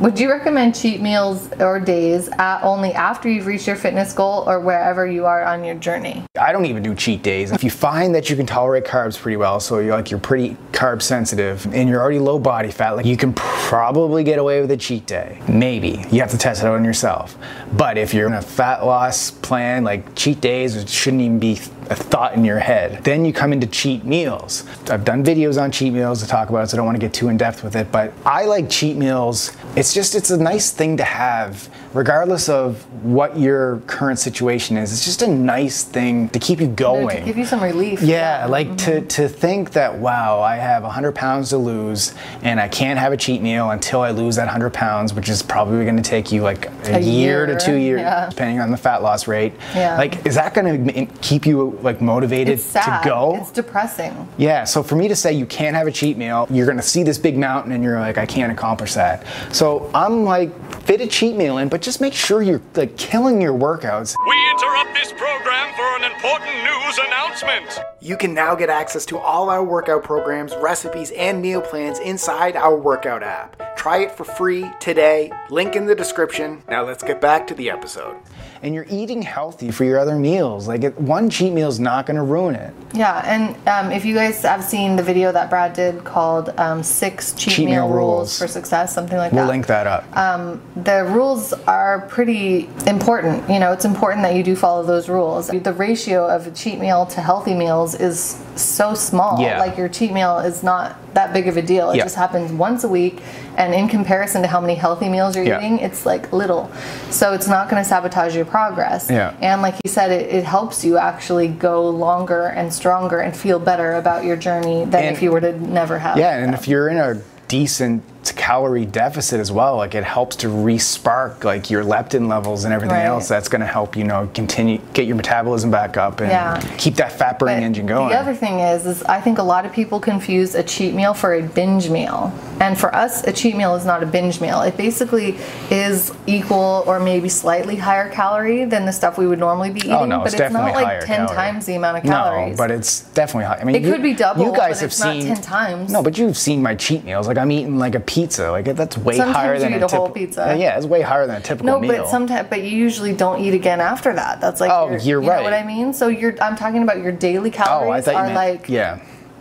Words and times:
Would 0.00 0.18
you 0.18 0.30
recommend 0.30 0.74
cheat 0.74 1.02
meals 1.02 1.52
or 1.60 1.78
days 1.78 2.30
at 2.38 2.62
only 2.62 2.94
after 2.94 3.28
you've 3.28 3.44
reached 3.44 3.66
your 3.66 3.76
fitness 3.76 4.14
goal 4.14 4.44
or 4.46 4.58
wherever 4.58 5.06
you 5.06 5.26
are 5.26 5.44
on 5.44 5.62
your 5.62 5.74
journey? 5.74 6.24
I 6.40 6.52
don't 6.52 6.64
even 6.64 6.82
do 6.82 6.94
cheat 6.94 7.22
days. 7.22 7.52
If 7.52 7.62
you 7.62 7.70
find 7.70 8.14
that 8.14 8.30
you 8.30 8.34
can 8.34 8.46
tolerate 8.46 8.84
carbs 8.84 9.20
pretty 9.20 9.36
well, 9.36 9.60
so 9.60 9.78
you're 9.78 9.94
like 9.94 10.10
you're 10.10 10.18
pretty 10.18 10.56
carb 10.72 11.02
sensitive 11.02 11.66
and 11.74 11.86
you're 11.86 12.00
already 12.00 12.18
low 12.18 12.38
body 12.38 12.70
fat, 12.70 12.92
like 12.92 13.04
you 13.04 13.18
can 13.18 13.34
probably 13.34 14.24
get 14.24 14.38
away 14.38 14.62
with 14.62 14.70
a 14.70 14.76
cheat 14.78 15.04
day. 15.04 15.38
Maybe. 15.46 16.02
You 16.10 16.22
have 16.22 16.30
to 16.30 16.38
test 16.38 16.62
it 16.62 16.66
out 16.66 16.76
on 16.76 16.84
yourself. 16.84 17.36
But 17.74 17.98
if 17.98 18.14
you're 18.14 18.26
in 18.26 18.32
a 18.32 18.40
fat 18.40 18.86
loss 18.86 19.30
plan, 19.30 19.84
like 19.84 20.14
cheat 20.14 20.40
days 20.40 20.90
shouldn't 20.90 21.20
even 21.20 21.38
be 21.38 21.60
a 21.90 21.96
thought 21.96 22.34
in 22.34 22.44
your 22.44 22.60
head. 22.60 23.02
Then 23.04 23.24
you 23.24 23.32
come 23.32 23.52
into 23.52 23.66
cheat 23.66 24.04
meals. 24.04 24.64
I've 24.88 25.04
done 25.04 25.24
videos 25.24 25.60
on 25.60 25.72
cheat 25.72 25.92
meals 25.92 26.22
to 26.22 26.28
talk 26.28 26.48
about 26.48 26.64
it, 26.64 26.68
so 26.68 26.76
I 26.76 26.78
don't 26.78 26.86
want 26.86 26.96
to 26.96 27.00
get 27.00 27.12
too 27.12 27.28
in 27.28 27.36
depth 27.36 27.64
with 27.64 27.76
it, 27.76 27.90
but 27.90 28.12
I 28.24 28.44
like 28.44 28.70
cheat 28.70 28.96
meals. 28.96 29.56
It's 29.76 29.92
just 29.92 30.14
it's 30.14 30.30
a 30.30 30.38
nice 30.40 30.70
thing 30.70 30.96
to 30.98 31.04
have 31.04 31.68
regardless 31.92 32.48
of 32.48 32.82
what 33.04 33.38
your 33.38 33.78
current 33.86 34.18
situation 34.18 34.76
is. 34.76 34.92
It's 34.92 35.04
just 35.04 35.22
a 35.22 35.26
nice 35.26 35.82
thing 35.82 36.28
to 36.30 36.38
keep 36.38 36.60
you 36.60 36.68
going. 36.68 37.18
To 37.18 37.24
give 37.24 37.36
you 37.36 37.44
some 37.44 37.62
relief. 37.62 38.00
Yeah, 38.02 38.46
like 38.46 38.68
mm-hmm. 38.68 38.76
to, 38.76 39.00
to 39.00 39.28
think 39.28 39.72
that, 39.72 39.98
wow, 39.98 40.40
I 40.40 40.56
have 40.56 40.82
100 40.84 41.12
pounds 41.14 41.50
to 41.50 41.58
lose 41.58 42.14
and 42.42 42.60
I 42.60 42.68
can't 42.68 42.98
have 42.98 43.12
a 43.12 43.16
cheat 43.16 43.42
meal 43.42 43.70
until 43.70 44.02
I 44.02 44.10
lose 44.10 44.36
that 44.36 44.44
100 44.44 44.72
pounds, 44.72 45.12
which 45.14 45.28
is 45.28 45.42
probably 45.42 45.84
going 45.84 45.96
to 45.96 46.02
take 46.02 46.30
you 46.30 46.42
like 46.42 46.66
a, 46.86 46.96
a 46.96 47.00
year, 47.00 47.46
year, 47.46 47.46
to 47.46 47.58
two 47.58 47.76
years, 47.76 48.00
yeah. 48.00 48.28
depending 48.28 48.60
on 48.60 48.70
the 48.70 48.76
fat 48.76 49.02
loss 49.02 49.26
rate. 49.26 49.52
Yeah. 49.74 49.96
Like, 49.96 50.24
is 50.26 50.36
that 50.36 50.54
going 50.54 50.86
to 50.86 51.06
keep 51.20 51.44
you 51.44 51.70
like 51.82 52.00
motivated 52.00 52.58
to 52.60 53.00
go? 53.04 53.36
It's 53.40 53.50
depressing. 53.50 54.28
Yeah, 54.38 54.64
so 54.64 54.82
for 54.82 54.96
me 54.96 55.08
to 55.08 55.16
say 55.16 55.32
you 55.32 55.46
can't 55.46 55.76
have 55.76 55.86
a 55.86 55.92
cheat 55.92 56.16
meal, 56.16 56.46
you're 56.50 56.66
going 56.66 56.78
to 56.78 56.82
see 56.82 57.02
this 57.02 57.18
big 57.18 57.36
mountain 57.36 57.72
and 57.72 57.82
you're 57.82 57.98
like, 57.98 58.18
I 58.18 58.26
can't 58.26 58.52
accomplish 58.52 58.94
that. 58.94 59.24
So 59.52 59.90
I'm 59.94 60.24
like, 60.24 60.50
fit 60.82 61.00
a 61.00 61.06
cheat 61.06 61.36
meal 61.36 61.58
in, 61.58 61.68
but 61.68 61.82
just 61.82 62.00
make 62.00 62.14
sure 62.14 62.42
you're 62.42 62.62
like 62.74 62.96
killing 62.96 63.40
your 63.40 63.52
workouts. 63.52 64.14
We 64.28 64.50
interrupt 64.50 64.94
this 64.94 65.12
program 65.12 65.74
for 65.74 65.96
an 65.96 66.12
important 66.12 66.50
news 66.64 66.98
announcement. 66.98 67.80
You 68.00 68.16
can 68.16 68.34
now 68.34 68.54
get 68.54 68.70
access 68.70 69.04
to 69.06 69.18
all 69.18 69.50
our 69.50 69.62
workout 69.62 70.02
programs, 70.04 70.54
recipes, 70.56 71.10
and 71.12 71.40
meal 71.40 71.60
plans 71.60 71.98
inside 71.98 72.56
our 72.56 72.76
workout 72.76 73.22
app. 73.22 73.76
Try 73.76 73.98
it 73.98 74.12
for 74.12 74.24
free 74.24 74.70
today. 74.80 75.32
Link 75.50 75.76
in 75.76 75.86
the 75.86 75.94
description. 75.94 76.62
Now 76.68 76.84
let's 76.84 77.02
get 77.02 77.20
back 77.20 77.46
to 77.48 77.54
the 77.54 77.70
episode. 77.70 78.16
And 78.62 78.74
you're 78.74 78.86
eating 78.90 79.22
healthy 79.22 79.70
for 79.70 79.84
your 79.84 79.98
other 79.98 80.16
meals. 80.16 80.68
Like 80.68 80.84
it, 80.84 80.98
one 81.00 81.30
cheat 81.30 81.52
meal 81.52 81.68
is 81.68 81.80
not 81.80 82.04
going 82.06 82.16
to 82.16 82.22
ruin 82.22 82.54
it. 82.54 82.74
Yeah, 82.92 83.22
and 83.24 83.56
um, 83.68 83.92
if 83.92 84.04
you 84.04 84.14
guys 84.14 84.42
have 84.42 84.64
seen 84.64 84.96
the 84.96 85.02
video 85.02 85.32
that 85.32 85.48
Brad 85.48 85.72
did 85.72 86.04
called 86.04 86.50
um, 86.58 86.82
Six 86.82 87.32
Cheat, 87.34 87.54
cheat 87.54 87.66
meal, 87.66 87.86
meal 87.86 87.96
rules. 87.96 87.98
rules. 87.98 88.38
for 88.38 88.48
Success, 88.48 88.94
something 88.94 89.16
like 89.16 89.32
we'll 89.32 89.42
that. 89.42 89.46
We'll 89.46 89.54
link 89.54 89.66
that 89.68 89.86
up. 89.86 90.16
Um, 90.16 90.60
the 90.76 91.04
rules 91.04 91.52
are 91.52 92.00
pretty 92.08 92.68
important. 92.86 93.48
You 93.48 93.60
know, 93.60 93.72
it's 93.72 93.84
important 93.84 94.22
that 94.24 94.34
you 94.34 94.42
do 94.42 94.56
follow 94.56 94.82
those 94.82 95.08
rules. 95.08 95.48
The 95.48 95.72
ratio 95.72 96.28
of 96.28 96.46
a 96.46 96.50
cheat 96.50 96.80
meal 96.80 97.06
to 97.06 97.20
healthy 97.20 97.54
meals 97.54 97.94
is 97.94 98.44
so 98.56 98.94
small. 98.94 99.40
Yeah. 99.40 99.58
Like 99.58 99.78
your 99.78 99.88
cheat 99.88 100.12
meal 100.12 100.38
is 100.38 100.62
not 100.62 100.96
that 101.14 101.32
big 101.32 101.48
of 101.48 101.56
a 101.56 101.62
deal. 101.62 101.90
It 101.90 101.96
yeah. 101.96 102.04
just 102.04 102.16
happens 102.16 102.52
once 102.52 102.84
a 102.84 102.88
week, 102.88 103.20
and 103.56 103.74
in 103.74 103.88
comparison 103.88 104.42
to 104.42 104.48
how 104.48 104.60
many 104.60 104.74
healthy 104.74 105.08
meals 105.08 105.36
you're 105.36 105.44
yeah. 105.44 105.58
eating, 105.58 105.78
it's 105.78 106.06
like 106.06 106.32
little. 106.32 106.70
So 107.10 107.32
it's 107.32 107.48
not 107.48 107.68
going 107.68 107.82
to 107.82 107.88
sabotage 107.88 108.34
your 108.34 108.44
progress. 108.50 109.08
Yeah. 109.10 109.36
And 109.40 109.62
like 109.62 109.76
you 109.84 109.90
said, 109.90 110.10
it, 110.10 110.28
it, 110.34 110.44
helps 110.44 110.84
you 110.84 110.98
actually 110.98 111.48
go 111.48 111.88
longer 111.88 112.46
and 112.46 112.72
stronger 112.72 113.20
and 113.20 113.36
feel 113.36 113.58
better 113.58 113.94
about 113.94 114.24
your 114.24 114.36
journey 114.36 114.84
than 114.84 115.04
and, 115.04 115.16
if 115.16 115.22
you 115.22 115.30
were 115.30 115.40
to 115.40 115.58
never 115.60 115.98
have. 115.98 116.18
Yeah, 116.18 116.36
and 116.42 116.54
if 116.54 116.66
you're 116.66 116.88
in 116.88 116.98
a 116.98 117.22
decent 117.48 118.02
calorie 118.36 118.86
deficit 118.86 119.40
as 119.40 119.50
well. 119.50 119.76
Like 119.76 119.94
it 119.94 120.04
helps 120.04 120.36
to 120.36 120.48
respark 120.48 121.44
like 121.44 121.70
your 121.70 121.84
leptin 121.84 122.28
levels 122.28 122.64
and 122.64 122.74
everything 122.74 122.96
right. 122.96 123.06
else. 123.06 123.28
That's 123.28 123.48
going 123.48 123.60
to 123.60 123.66
help 123.66 123.96
you 123.96 124.04
know 124.04 124.30
continue 124.34 124.80
get 124.92 125.06
your 125.06 125.16
metabolism 125.16 125.70
back 125.70 125.96
up 125.96 126.20
and 126.20 126.30
yeah. 126.30 126.60
keep 126.76 126.94
that 126.96 127.12
fat 127.12 127.38
burning 127.38 127.64
engine 127.64 127.86
going. 127.86 128.10
The 128.10 128.18
other 128.18 128.34
thing 128.34 128.60
is, 128.60 128.86
is 128.86 129.02
I 129.04 129.20
think 129.20 129.38
a 129.38 129.42
lot 129.42 129.66
of 129.66 129.72
people 129.72 130.00
confuse 130.00 130.54
a 130.54 130.62
cheat 130.62 130.94
meal 130.94 131.14
for 131.14 131.34
a 131.34 131.42
binge 131.42 131.90
meal. 131.90 132.32
And 132.60 132.78
for 132.78 132.94
us, 132.94 133.24
a 133.24 133.32
cheat 133.32 133.56
meal 133.56 133.74
is 133.74 133.86
not 133.86 134.02
a 134.02 134.06
binge 134.06 134.40
meal. 134.40 134.60
It 134.62 134.76
basically 134.76 135.38
is 135.70 136.12
equal 136.26 136.84
or 136.86 137.00
maybe 137.00 137.28
slightly 137.28 137.76
higher 137.76 138.10
calorie 138.10 138.66
than 138.66 138.84
the 138.84 138.92
stuff 138.92 139.16
we 139.16 139.26
would 139.26 139.38
normally 139.38 139.70
be 139.70 139.80
oh, 139.80 139.84
eating. 139.84 139.94
Oh, 139.94 140.04
no, 140.04 140.18
but 140.18 140.34
it's, 140.34 140.40
it's 140.40 140.52
not 140.52 140.74
like 140.74 141.04
ten 141.06 141.26
calorie. 141.26 141.36
times 141.36 141.66
the 141.66 141.74
amount 141.76 141.98
of 141.98 142.02
calories. 142.02 142.50
No, 142.50 142.56
but 142.56 142.70
it's 142.70 143.02
definitely 143.12 143.44
high. 143.44 143.60
I 143.60 143.64
mean, 143.64 143.76
it 143.76 143.82
you, 143.82 143.92
could 143.92 144.02
be 144.02 144.14
double. 144.14 144.44
You 144.44 144.52
guys 144.54 144.80
have 144.80 144.92
seen 144.92 145.22
ten 145.22 145.40
times. 145.40 145.90
No, 145.90 146.02
but 146.02 146.18
you've 146.18 146.36
seen 146.36 146.62
my 146.62 146.74
cheat 146.74 147.04
meals. 147.04 147.26
Like 147.26 147.38
I'm 147.38 147.50
eating 147.50 147.78
like 147.78 147.94
a 147.94 148.00
pizza. 148.10 148.50
Like 148.50 148.64
that's 148.64 148.98
way 148.98 149.16
Sometimes 149.16 149.36
higher 149.36 149.58
than 149.58 149.74
a, 149.74 149.86
a, 149.86 149.88
whole 149.88 150.10
pizza. 150.10 150.56
Yeah, 150.58 150.76
it's 150.76 150.86
way 150.86 151.00
higher 151.00 151.26
than 151.26 151.36
a 151.36 151.40
typical 151.40 151.66
no, 151.66 151.80
meal. 151.80 151.92
No, 151.92 151.98
but 151.98 152.10
sometimes, 152.10 152.48
but 152.50 152.62
you 152.62 152.70
usually 152.70 153.14
don't 153.14 153.40
eat 153.40 153.54
again 153.54 153.80
after 153.80 154.12
that. 154.12 154.40
That's 154.40 154.60
like 154.60 154.70
oh, 154.72 154.90
you're 154.90 155.22
you 155.22 155.28
right. 155.28 155.38
Know 155.38 155.44
what 155.44 155.52
I 155.52 155.62
mean? 155.62 155.92
So 155.92 156.08
you're. 156.08 156.34
I'm 156.42 156.56
talking 156.56 156.82
about 156.82 156.98
your 156.98 157.12
daily 157.12 157.50
calories 157.50 157.88
oh, 157.88 157.92
I 157.92 158.00
thought 158.00 158.14
are 158.14 158.22
meant, 158.24 158.34
like 158.34 158.68
yeah. 158.68 159.00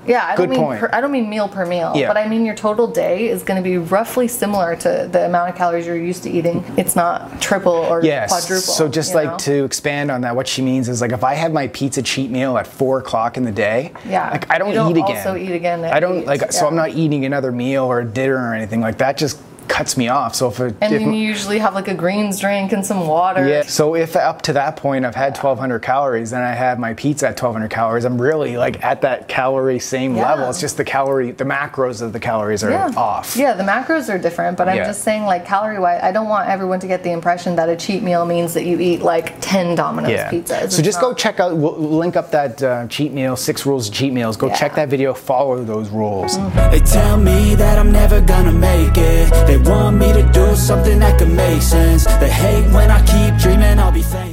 Yeah, 0.09 0.25
I 0.25 0.35
Good 0.35 0.49
don't 0.49 0.71
mean. 0.71 0.79
Per, 0.79 0.89
I 0.91 1.01
don't 1.01 1.11
mean 1.11 1.29
meal 1.29 1.47
per 1.47 1.67
meal, 1.67 1.93
yeah. 1.95 2.07
but 2.07 2.17
I 2.17 2.27
mean 2.27 2.43
your 2.43 2.55
total 2.55 2.87
day 2.87 3.29
is 3.29 3.43
going 3.43 3.61
to 3.61 3.63
be 3.63 3.77
roughly 3.77 4.27
similar 4.27 4.75
to 4.77 5.07
the 5.11 5.27
amount 5.27 5.51
of 5.51 5.55
calories 5.55 5.85
you're 5.85 5.95
used 5.95 6.23
to 6.23 6.31
eating. 6.31 6.65
It's 6.77 6.95
not 6.95 7.39
triple 7.39 7.73
or 7.73 8.03
yes. 8.03 8.29
quadruple. 8.31 8.73
So 8.73 8.87
just 8.87 9.13
like 9.13 9.29
know? 9.29 9.37
to 9.37 9.63
expand 9.65 10.09
on 10.09 10.21
that, 10.21 10.35
what 10.35 10.47
she 10.47 10.63
means 10.63 10.89
is 10.89 10.99
like 10.99 11.11
if 11.11 11.23
I 11.23 11.35
have 11.35 11.53
my 11.53 11.67
pizza 11.67 12.01
cheat 12.01 12.31
meal 12.31 12.57
at 12.57 12.65
four 12.65 12.97
o'clock 12.97 13.37
in 13.37 13.43
the 13.43 13.51
day, 13.51 13.93
yeah, 14.07 14.31
like 14.31 14.49
I 14.49 14.57
don't, 14.57 14.73
don't 14.73 14.97
eat 14.97 14.99
again. 14.99 15.27
Also 15.27 15.35
eat 15.35 15.51
again. 15.51 15.85
I 15.85 15.99
don't 15.99 16.25
like 16.25 16.41
yeah. 16.41 16.49
so 16.49 16.65
I'm 16.65 16.75
not 16.75 16.89
eating 16.89 17.25
another 17.25 17.51
meal 17.51 17.83
or 17.83 17.99
a 17.99 18.05
dinner 18.05 18.35
or 18.35 18.55
anything 18.55 18.81
like 18.81 18.97
that. 18.97 19.15
Just 19.15 19.39
cuts 19.69 19.95
me 19.95 20.07
off. 20.09 20.35
So 20.35 20.49
if 20.49 20.59
it, 20.59 20.75
and 20.81 20.93
if, 20.93 20.99
then 20.99 21.13
you 21.13 21.21
usually 21.21 21.59
have 21.59 21.73
like 21.73 21.87
a 21.87 21.93
greens 21.93 22.39
drink 22.39 22.73
and 22.73 22.85
some 22.85 23.07
water. 23.07 23.47
Yeah. 23.47 23.61
So 23.61 23.95
if 23.95 24.15
up 24.15 24.41
to 24.43 24.53
that 24.53 24.75
point 24.75 25.05
I've 25.05 25.15
had 25.15 25.37
1,200 25.37 25.79
calories, 25.79 26.31
then 26.31 26.41
I 26.41 26.53
have 26.53 26.79
my 26.79 26.93
pizza 26.95 27.27
at 27.27 27.41
1,200 27.41 27.69
calories. 27.69 28.03
I'm 28.03 28.21
really 28.21 28.57
like 28.57 28.83
at 28.83 29.01
that 29.01 29.27
calorie 29.27 29.79
same 29.79 30.15
yeah. 30.15 30.29
level. 30.29 30.49
It's 30.49 30.59
just 30.59 30.77
the 30.77 30.83
calorie, 30.83 31.31
the 31.31 31.45
macros 31.45 32.01
of 32.01 32.11
the 32.11 32.19
calories 32.19 32.63
are 32.63 32.71
yeah. 32.71 32.91
off. 32.97 33.37
Yeah, 33.37 33.53
the 33.53 33.63
macros 33.63 34.13
are 34.13 34.17
different, 34.17 34.57
but 34.57 34.67
I'm 34.67 34.77
yeah. 34.77 34.85
just 34.85 35.03
saying 35.03 35.23
like 35.23 35.45
calorie 35.45 35.79
wise, 35.79 36.01
I 36.03 36.11
don't 36.11 36.27
want 36.27 36.49
everyone 36.49 36.79
to 36.81 36.87
get 36.87 37.03
the 37.03 37.11
impression 37.11 37.55
that 37.55 37.69
a 37.69 37.75
cheat 37.75 38.03
meal 38.03 38.25
means 38.25 38.53
that 38.55 38.65
you 38.65 38.79
eat 38.79 39.01
like 39.01 39.39
10 39.41 39.75
Domino's 39.75 40.11
yeah. 40.11 40.31
pizzas. 40.31 40.71
So 40.71 40.81
just 40.81 41.01
not. 41.01 41.09
go 41.09 41.13
check 41.13 41.39
out. 41.39 41.55
We'll 41.55 41.77
link 41.77 42.15
up 42.15 42.31
that 42.31 42.61
uh, 42.63 42.87
cheat 42.87 43.13
meal, 43.13 43.35
six 43.35 43.65
rules 43.65 43.87
of 43.87 43.93
cheat 43.93 44.13
meals. 44.13 44.35
Go 44.35 44.49
check 44.53 44.75
that 44.75 44.89
video. 44.89 45.13
Follow 45.13 45.63
those 45.63 45.89
rules. 45.89 46.37
Mm-hmm. 46.37 46.71
They 46.71 46.79
tell 46.79 47.17
me 47.17 47.55
that 47.55 47.77
I'm 47.77 47.88
never 48.19 48.25
gonna 48.25 48.51
make 48.51 48.97
it. 48.97 49.29
They 49.47 49.57
want 49.57 49.97
me 49.97 50.11
to 50.13 50.23
do 50.31 50.55
something 50.55 50.99
that 50.99 51.19
could 51.19 51.31
make 51.31 51.61
sense 51.61 52.05
They 52.19 52.29
hate 52.29 52.71
when 52.73 52.91
I 52.91 52.99
keep 53.05 53.41
dreaming 53.41 53.79
I'll 53.79 53.91
be 53.91 54.01
famous 54.01 54.29